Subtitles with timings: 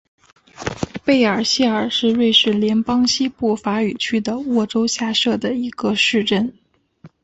[1.05, 6.57] 贝尔谢尔是瑞士联邦西部法语区的沃州下设的一个市镇。